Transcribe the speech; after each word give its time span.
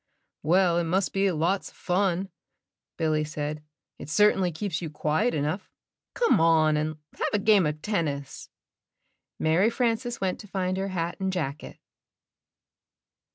''Well, 0.43 0.81
it 0.81 0.85
must 0.85 1.13
be 1.13 1.29
lots 1.31 1.69
of 1.69 1.75
fun," 1.75 2.31
Billy 2.97 3.23
said. 3.23 3.61
"It^^ 4.01 4.09
certainly 4.09 4.51
keeps 4.51 4.81
you 4.81 4.89
quiet 4.89 5.35
enough. 5.35 5.69
Come 6.15 6.39
on, 6.41 6.75
and 6.75 6.95
fc^ 6.95 6.95
Ol^d^ 6.97 7.19
have 7.19 7.33
a 7.33 7.43
game 7.45 7.67
of 7.67 7.83
tennis." 7.83 8.47
inne 8.47 8.47
JMUltp! 8.47 9.43
Mary 9.43 9.69
Frances 9.69 10.19
went 10.19 10.39
to 10.39 10.47
find 10.47 10.77
her 10.77 10.87
hat 10.87 11.17
and 11.19 11.31
jacket. 11.31 11.77